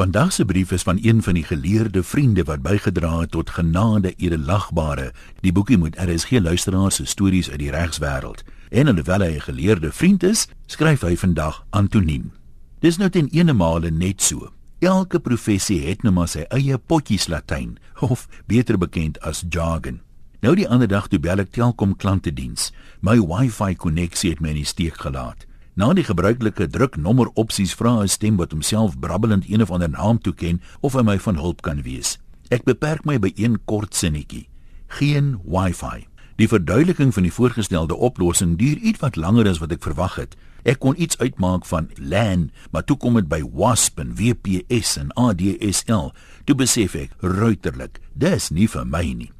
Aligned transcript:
Vandag 0.00 0.32
se 0.32 0.44
brief 0.44 0.70
is 0.70 0.82
van 0.82 0.98
een 1.02 1.22
van 1.22 1.34
die 1.34 1.44
geleerde 1.44 2.02
vriende 2.02 2.44
wat 2.44 2.62
bygedra 2.62 3.18
het 3.20 3.30
tot 3.30 3.50
genade 3.50 4.14
edelagbare. 4.16 5.12
Die 5.40 5.52
boekie 5.52 5.78
moet 5.78 5.96
RSG 6.00 6.30
luisteraars 6.30 6.94
se 6.94 7.04
stories 7.04 7.50
uit 7.50 7.58
die 7.58 7.70
regswêreld. 7.70 8.40
En 8.68 8.88
alhoewel 8.88 9.20
hy 9.20 9.34
'n 9.34 9.40
geleerde 9.40 9.92
vriend 9.92 10.22
is, 10.22 10.48
skryf 10.66 11.00
hy 11.00 11.16
vandag 11.16 11.64
anoniem. 11.70 12.32
Dis 12.78 12.96
nou 12.96 13.10
ten 13.10 13.28
eenemale 13.28 13.90
net 13.90 14.22
so. 14.22 14.52
Elke 14.78 15.18
professie 15.18 15.86
het 15.86 16.02
nou 16.02 16.14
maar 16.14 16.28
sy 16.28 16.44
eie 16.48 16.78
potjies 16.78 17.28
Latyn 17.28 17.78
of 18.00 18.28
beter 18.46 18.78
bekend 18.78 19.20
as 19.20 19.44
jargon. 19.48 20.00
Nou 20.40 20.54
die 20.54 20.68
ander 20.68 20.88
dag 20.88 21.08
toe 21.08 21.18
bel 21.18 21.38
ek 21.38 21.50
Telkom 21.50 21.96
klantediens. 21.96 22.72
My 23.00 23.18
Wi-Fi 23.18 23.74
koneksie 23.74 24.30
het 24.30 24.40
my 24.40 24.48
in 24.48 24.54
die 24.54 24.64
steek 24.64 24.96
gelaat. 25.00 25.49
Na 25.74 25.92
die 25.94 26.04
gebruikelike 26.04 26.66
druk 26.66 26.96
nommer 26.96 27.30
opsies 27.38 27.74
vra 27.74 28.02
'n 28.02 28.08
stem 28.08 28.36
wat 28.36 28.50
homself 28.50 28.98
brabbelend 28.98 29.44
een 29.48 29.62
of 29.62 29.70
ander 29.70 29.90
naam 29.90 30.18
toeken 30.18 30.60
of 30.80 30.92
hy 30.92 31.02
my 31.02 31.18
van 31.18 31.36
hulp 31.36 31.62
kan 31.62 31.82
wees. 31.82 32.18
Ek 32.50 32.64
beperk 32.64 33.04
my 33.04 33.18
by 33.18 33.32
een 33.36 33.58
kort 33.64 33.94
sinnetjie. 33.94 34.48
Geen 34.86 35.38
Wi-Fi. 35.44 36.06
Die 36.36 36.48
verduideliking 36.48 37.14
van 37.14 37.22
die 37.22 37.32
voorgestelde 37.32 37.94
oplossing 37.94 38.58
duur 38.58 38.76
ietwat 38.76 39.16
langer 39.16 39.48
as 39.48 39.58
wat 39.58 39.72
ek 39.72 39.82
verwag 39.82 40.14
het. 40.16 40.36
Ek 40.64 40.78
kon 40.80 40.96
iets 41.00 41.18
uitmaak 41.18 41.66
van 41.66 41.88
LAN, 41.96 42.50
maar 42.72 42.84
toe 42.84 42.96
kom 42.96 43.14
dit 43.14 43.28
by 43.28 43.42
WASP 43.44 44.00
en 44.00 44.16
VPS 44.16 44.96
en 44.96 45.12
ADSL. 45.12 46.10
Toe 46.44 46.56
besef 46.56 46.94
ek, 46.94 47.12
ruiterlik, 47.20 48.00
dis 48.12 48.50
nie 48.50 48.68
vir 48.68 48.84
my 48.84 49.04
nie. 49.12 49.30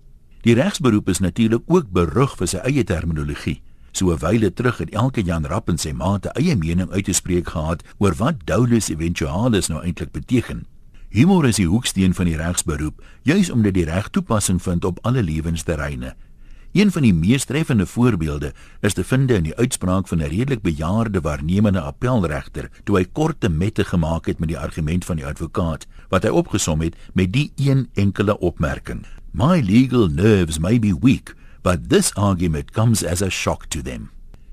Die 0.45 0.55
regsberoep 0.55 1.09
is 1.09 1.21
natuurlik 1.21 1.66
ook 1.66 1.91
berug 1.93 2.37
vir 2.37 2.49
sy 2.49 2.62
eie 2.65 2.85
terminologie. 2.85 3.60
So 3.93 4.12
'n 4.12 4.19
wyle 4.19 4.53
terug 4.53 4.79
het 4.79 4.91
elke 4.91 5.23
Jan 5.23 5.47
Rapp 5.47 5.69
en 5.69 5.79
sy 5.79 5.93
maate 5.93 6.29
eie 6.29 6.57
mening 6.57 6.91
uitgespreek 6.91 7.49
gehad 7.49 7.83
oor 7.99 8.15
wat 8.15 8.35
dolus 8.45 8.89
eventualis 8.89 9.69
nou 9.69 9.83
eintlik 9.83 10.13
beteken. 10.13 10.66
Humor 11.09 11.47
is 11.47 11.57
die 11.57 11.66
hoeksteen 11.66 12.15
van 12.15 12.25
die 12.25 12.37
regsberoep, 12.37 13.03
juis 13.23 13.51
omdat 13.51 13.75
die 13.75 13.85
reg 13.85 14.09
toepassing 14.09 14.63
vind 14.63 14.85
op 14.85 14.99
alle 15.02 15.23
lewensterreine. 15.23 16.15
Een 16.73 16.93
van 16.95 17.02
die 17.02 17.15
mees 17.15 17.45
treffende 17.45 17.87
voorbeelde 17.87 18.52
is 18.80 18.95
te 18.95 19.05
vind 19.05 19.30
in 19.30 19.43
die 19.43 19.57
uitspraak 19.57 20.09
van 20.09 20.23
'n 20.23 20.30
redelik 20.30 20.63
bejaarde 20.63 21.21
waarnemende 21.21 21.80
appelregter 21.80 22.71
toe 22.85 22.97
hy 22.97 23.04
korte 23.13 23.49
mette 23.49 23.85
gemaak 23.85 24.27
het 24.27 24.38
met 24.38 24.49
die 24.49 24.59
argument 24.59 25.04
van 25.04 25.16
die 25.16 25.27
advokaat 25.27 25.87
wat 26.09 26.23
hy 26.23 26.29
opgesom 26.30 26.80
het 26.80 26.95
met 27.13 27.32
die 27.32 27.52
een 27.57 27.88
enkele 27.95 28.38
opmerking: 28.38 29.07
My 29.32 29.60
legal 29.60 30.07
nerves 30.07 30.59
may 30.59 30.79
be 30.79 30.97
weak, 31.01 31.35
but 31.63 31.89
this 31.89 32.13
argument 32.15 32.73
comes 32.73 33.05
as 33.05 33.23
a 33.23 33.30
shock 33.30 33.69
to 33.69 33.83
them. 33.83 34.11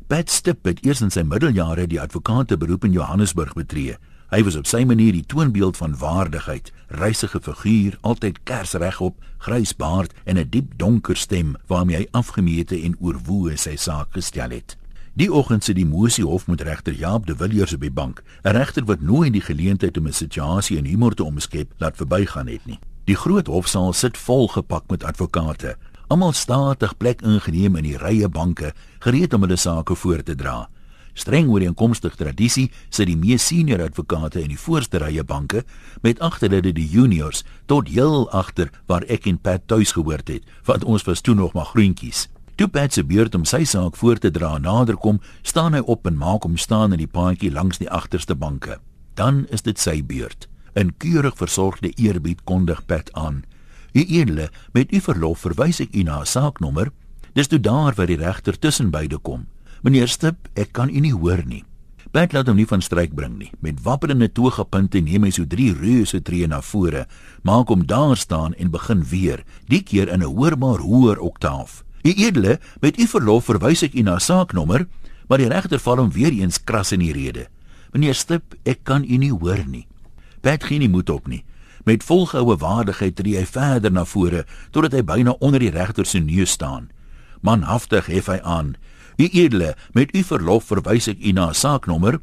Pat 0.08 0.30
Stipp 0.30 0.66
het 0.66 0.80
eers 0.86 1.02
in 1.02 1.12
sy 1.12 1.24
middeljare 1.28 1.88
die 1.88 2.00
advokate 2.00 2.58
beroep 2.58 2.86
in 2.88 2.94
Johannesburg 2.96 3.54
betree. 3.58 3.98
Hy 4.32 4.42
was 4.44 4.56
op 4.60 4.68
sy 4.68 4.84
manier 4.84 5.14
die 5.16 5.26
toonbeeld 5.28 5.78
van 5.80 5.96
waardigheid, 6.00 6.72
reisige 7.00 7.40
figuur, 7.44 7.98
altyd 8.02 8.42
kersregop, 8.48 9.16
grys 9.44 9.76
baard 9.76 10.14
en 10.26 10.38
'n 10.38 10.50
diep 10.50 10.78
donker 10.78 11.16
stem 11.16 11.56
waarmee 11.68 11.98
hy 11.98 12.08
afgemete 12.12 12.76
en 12.84 12.96
oorwoe 13.00 13.58
sy 13.58 13.76
saak 13.76 14.12
gestel 14.12 14.50
het. 14.52 14.78
Die 15.14 15.34
oggend 15.34 15.64
sit 15.64 15.76
die 15.76 15.86
Mosie 15.86 16.26
Hof 16.26 16.48
met 16.48 16.62
regter 16.62 16.94
Jaap 16.94 17.26
de 17.26 17.36
Villiers 17.36 17.74
op 17.74 17.82
die 17.82 17.92
bank, 17.92 18.22
'n 18.44 18.52
regter 18.52 18.86
wat 18.86 19.02
nooit 19.02 19.34
die 19.34 19.42
geleentheid 19.42 19.98
om 19.98 20.08
'n 20.08 20.14
situasie 20.14 20.78
in 20.78 20.86
humor 20.86 21.14
te 21.14 21.24
omskep 21.24 21.74
laat 21.78 21.96
verbygaan 21.96 22.48
het 22.48 22.66
nie. 22.66 22.80
Die 23.06 23.16
groot 23.16 23.48
hofsaal 23.48 23.94
sit 23.94 24.18
vol 24.18 24.48
gepak 24.48 24.84
met 24.90 25.04
advokate, 25.04 25.78
almal 26.08 26.34
statig 26.34 26.96
plek 26.98 27.22
ingeneem 27.22 27.76
in 27.80 27.88
die 27.88 27.98
rye 28.00 28.28
banke, 28.32 28.74
gereed 29.04 29.34
om 29.34 29.44
hulle 29.44 29.58
sake 29.60 29.96
voor 29.96 30.24
te 30.24 30.36
dra. 30.36 30.68
Streng 31.18 31.50
ooreenkomstig 31.50 32.16
tradisie 32.16 32.68
sit 32.94 33.10
die 33.10 33.18
mees 33.18 33.48
senior 33.50 33.82
advokate 33.82 34.44
in 34.44 34.52
die 34.54 34.60
voorste 34.62 35.02
rye 35.02 35.24
banke 35.26 35.64
met 36.06 36.22
agter 36.22 36.54
hulle 36.54 36.74
die 36.76 36.86
juniors 36.86 37.42
tot 37.66 37.90
heel 37.90 38.28
agter 38.30 38.70
waar 38.86 39.06
ek 39.10 39.26
en 39.28 39.40
Pat 39.42 39.66
tuis 39.66 39.96
gehoord 39.98 40.30
het, 40.30 40.46
want 40.70 40.86
ons 40.86 41.08
was 41.10 41.26
toe 41.26 41.36
nog 41.36 41.56
maar 41.58 41.72
groentjies. 41.74 42.28
Toe 42.58 42.70
Pat 42.70 42.94
se 42.94 43.04
beurt 43.04 43.36
om 43.36 43.46
sy 43.46 43.64
saak 43.66 43.98
voor 43.98 44.22
te 44.22 44.32
dra 44.34 44.56
naderkom, 44.58 45.20
staan 45.42 45.73
hy 45.78 45.82
op 45.86 46.08
en 46.10 46.17
maak 46.17 46.46
hom 46.46 46.58
staan 46.58 46.94
in 46.94 47.02
die 47.02 47.10
paadjie 47.10 47.52
langs 47.54 47.82
die 47.82 47.90
agterste 47.90 48.38
banke. 48.38 48.80
Dan 49.17 49.46
is 49.54 49.66
dit 49.66 49.78
sy 49.78 50.00
beurt. 50.06 50.48
In 50.78 50.94
keurig 51.02 51.38
versorgde 51.38 51.90
eerbied 51.98 52.44
kondig 52.46 52.86
Pat 52.86 53.10
aan: 53.14 53.44
U 53.93 53.99
edele, 53.99 54.49
met 54.73 54.93
u 54.93 54.99
verlof 54.99 55.39
verwys 55.39 55.80
ek 55.80 55.95
u 55.95 56.03
na 56.03 56.20
'n 56.20 56.25
saaknommer. 56.25 56.92
Dis 57.33 57.48
toe 57.48 57.59
daar 57.59 57.93
waar 57.95 58.08
die 58.08 58.17
regter 58.17 58.59
tussen 58.59 58.89
beide 58.89 59.17
kom. 59.17 59.48
Meneer 59.81 60.08
Stip, 60.08 60.48
ek 60.53 60.71
kan 60.71 60.89
u 60.89 60.99
nie 60.99 61.14
hoor 61.14 61.43
nie. 61.45 61.64
Pat 62.11 62.33
laat 62.33 62.48
hom 62.48 62.55
nie 62.55 62.65
van 62.65 62.81
stryk 62.81 63.14
bring 63.15 63.37
nie. 63.37 63.52
Met 63.59 63.81
wapperende 63.83 64.31
toegepunte 64.31 64.99
neem 64.99 65.23
hy 65.23 65.31
so 65.36 65.45
drie 65.45 65.73
reuse 65.73 66.21
tree 66.21 66.48
na 66.48 66.61
vore, 66.61 67.05
maak 67.43 67.67
hom 67.67 67.86
daar 67.86 68.17
staan 68.17 68.55
en 68.55 68.71
begin 68.71 69.03
weer, 69.03 69.43
die 69.67 69.83
keer 69.83 70.08
in 70.08 70.23
'n 70.23 70.33
hoorbaar 70.33 70.80
hoër 70.80 71.19
oktaaf. 71.19 71.83
U 72.04 72.09
edele, 72.09 72.59
met 72.81 72.99
u 72.99 73.08
verlof 73.08 73.45
verwys 73.45 73.83
ek 73.83 73.93
u 73.93 74.02
na 74.02 74.15
'n 74.15 74.19
saaknommer, 74.19 74.87
maar 75.27 75.37
die 75.37 75.48
regter 75.48 75.80
val 75.80 75.98
hom 75.98 76.11
weer 76.11 76.31
eens 76.31 76.64
kras 76.64 76.92
in 76.92 76.99
die 76.99 77.14
rede. 77.14 77.48
Meneer 77.93 78.15
Stip, 78.15 78.55
ek 78.64 78.83
kan 78.83 79.04
u 79.04 79.17
nie 79.17 79.31
hoor 79.31 79.65
nie. 79.67 79.87
Pat 80.42 80.64
gee 80.64 80.80
nie 80.80 80.89
moed 80.89 81.09
op 81.09 81.27
nie. 81.27 81.43
Met 81.87 82.03
volgehoue 82.03 82.58
waardigheid 82.59 83.15
tree 83.15 83.37
hy 83.39 83.45
verder 83.48 83.93
na 83.95 84.02
vore 84.03 84.42
totdat 84.75 84.98
hy 84.98 85.05
byna 85.08 85.37
onder 85.39 85.64
die 85.64 85.71
regter 85.71 86.03
se 86.05 86.20
neus 86.20 86.58
staan. 86.58 86.89
Manhaftig 87.39 88.09
hef 88.11 88.27
hy 88.27 88.42
aan: 88.43 88.73
"U 89.15 89.23
edele, 89.23 89.71
met 89.95 90.11
u 90.11 90.23
verlof 90.23 90.67
verwys 90.67 91.08
ek 91.08 91.23
u 91.23 91.31
na 91.31 91.48
'n 91.48 91.55
saaknommer." 91.55 92.20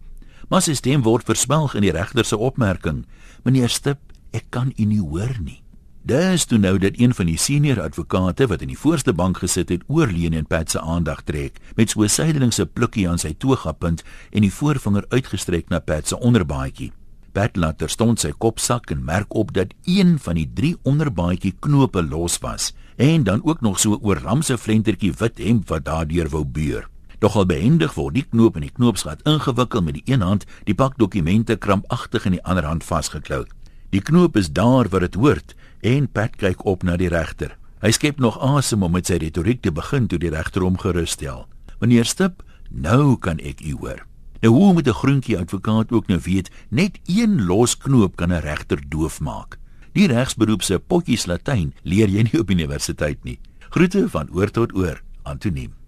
Maar 0.49 0.63
sy 0.63 0.75
stem 0.75 1.03
word 1.03 1.25
versmelg 1.25 1.75
in 1.75 1.81
die 1.81 1.97
regter 1.97 2.25
se 2.25 2.37
opmerking: 2.37 3.07
"Meneer 3.45 3.69
Stip, 3.69 3.99
ek 4.33 4.45
kan 4.51 4.73
u 4.77 4.85
nie 4.85 5.01
hoor 5.01 5.41
nie." 5.41 5.63
Dis 6.03 6.45
toe 6.45 6.59
nou 6.59 6.79
dat 6.79 6.99
een 7.01 7.15
van 7.15 7.27
die 7.27 7.39
senior 7.39 7.81
advokate 7.81 8.47
wat 8.47 8.61
in 8.61 8.69
die 8.69 8.79
voorste 8.79 9.13
bank 9.13 9.39
gesit 9.39 9.69
het, 9.69 9.83
oorleen 9.87 10.33
en 10.33 10.47
Pat 10.47 10.71
se 10.71 10.81
aandag 10.81 11.23
trek 11.23 11.57
met 11.77 11.91
so 11.91 12.03
'n 12.03 12.09
sydelingse 12.09 12.67
plukkie 12.67 13.09
aan 13.09 13.19
sy 13.19 13.35
togapunt 13.39 14.03
en 14.31 14.41
die 14.41 14.53
voorvinger 14.53 15.05
uitgestrek 15.09 15.69
na 15.69 15.79
Pat 15.79 16.09
se 16.09 16.21
onderbaadjie. 16.21 16.93
Pat 17.35 17.57
laat 17.59 17.81
terstond 17.83 18.23
sy 18.23 18.31
kop 18.39 18.61
sak 18.63 18.93
en 18.95 19.01
merk 19.03 19.35
op 19.35 19.49
dat 19.57 19.73
een 19.91 20.19
van 20.23 20.39
die 20.39 20.47
drie 20.47 20.77
onderbaadjie 20.87 21.57
knope 21.67 22.03
los 22.07 22.39
was 22.39 22.71
en 22.97 23.25
dan 23.27 23.43
ook 23.43 23.61
nog 23.61 23.81
so 23.83 23.99
oorramse 23.99 24.55
flentertjie 24.59 25.11
wit 25.19 25.41
hemp 25.43 25.69
wat 25.69 25.85
daardeur 25.85 26.31
wou 26.31 26.45
beur. 26.47 26.87
Nogal 27.19 27.47
behendig 27.51 27.97
word 27.99 28.15
die 28.15 28.27
knoop 28.29 28.55
in 28.61 28.69
die 28.69 28.71
knoopsgat 28.77 29.27
ingewikkel 29.27 29.83
met 29.83 29.99
die 29.99 30.15
een 30.15 30.23
hand, 30.23 30.47
die 30.69 30.79
pak 30.79 30.95
dokumente 30.99 31.57
krampagtig 31.57 32.31
in 32.31 32.39
die 32.39 32.45
ander 32.45 32.71
hand 32.71 32.87
vasgeklou. 32.87 33.43
Die 33.91 34.03
knoop 34.03 34.39
is 34.39 34.53
daar 34.55 34.89
waar 34.93 35.09
dit 35.09 35.19
hoort 35.19 35.59
en 35.83 36.07
Pat 36.07 36.39
kyk 36.39 36.63
op 36.65 36.87
na 36.87 36.95
die 36.97 37.11
regter. 37.11 37.57
Hy 37.83 37.91
skep 37.91 38.23
nog 38.23 38.39
asem 38.39 38.87
om 38.87 38.95
met 38.95 39.11
sy 39.11 39.19
retoriek 39.19 39.63
te 39.67 39.75
begin 39.75 40.07
toe 40.07 40.23
die 40.23 40.31
regter 40.31 40.63
hom 40.63 40.79
gerus 40.79 41.19
stel. 41.19 41.49
Meneer 41.83 42.07
Stip, 42.07 42.47
nou 42.71 43.19
kan 43.19 43.43
ek 43.43 43.67
u 43.67 43.75
hoor. 43.83 44.07
Nou 44.45 44.57
hoe 44.57 44.73
moet 44.73 44.89
'n 44.89 44.93
groentjie 44.93 45.39
advokaat 45.39 45.93
ook 45.93 46.07
nou 46.07 46.21
weet 46.23 46.51
net 46.69 46.99
een 47.05 47.45
los 47.45 47.77
knoop 47.77 48.17
kan 48.17 48.33
'n 48.33 48.41
regter 48.41 48.81
doof 48.89 49.21
maak? 49.21 49.59
Die 49.93 50.07
regsberoep 50.07 50.63
se 50.63 50.79
potjies 50.79 51.27
Latyn 51.27 51.75
leer 51.83 52.09
jy 52.09 52.23
nie 52.23 52.41
op 52.41 52.51
universiteit 52.51 53.25
nie. 53.25 53.39
Groete 53.71 54.09
van 54.09 54.29
oor 54.33 54.51
tot 54.51 54.75
oor, 54.75 55.03
Antoniem. 55.23 55.84